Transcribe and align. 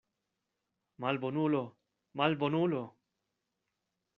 Malbonulo, 1.01 1.61
malbonulo! 2.17 2.83